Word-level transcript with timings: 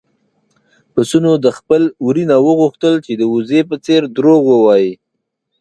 پسونو 0.93 1.31
د 1.45 1.47
خپل 1.57 1.81
وري 2.05 2.23
نه 2.31 2.37
وغوښتل 2.47 2.93
چې 3.05 3.13
د 3.15 3.21
وزې 3.33 3.61
په 3.69 3.75
څېر 3.85 4.01
دروغ 4.17 4.41
ووايي. 4.51 4.93